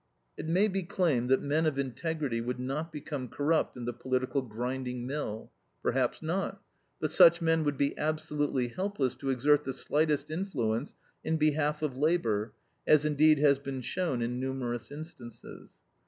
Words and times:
It 0.35 0.49
may 0.49 0.67
be 0.67 0.81
claimed 0.81 1.29
that 1.29 1.43
men 1.43 1.67
of 1.67 1.77
integrity 1.77 2.41
would 2.41 2.59
not 2.59 2.91
become 2.91 3.27
corrupt 3.29 3.77
in 3.77 3.85
the 3.85 3.93
political 3.93 4.41
grinding 4.41 5.05
mill. 5.05 5.51
Perhaps 5.83 6.23
not; 6.23 6.59
but 6.99 7.11
such 7.11 7.39
men 7.39 7.63
would 7.65 7.77
be 7.77 7.95
absolutely 7.99 8.69
helpless 8.69 9.15
to 9.17 9.29
exert 9.29 9.63
the 9.63 9.73
slightest 9.73 10.31
influence 10.31 10.95
in 11.23 11.37
behalf 11.37 11.83
of 11.83 11.97
labor, 11.97 12.51
as 12.87 13.05
indeed 13.05 13.37
has 13.37 13.59
been 13.59 13.81
shown 13.81 14.23
in 14.23 14.39
numerous 14.39 14.91
instances. 14.91 15.77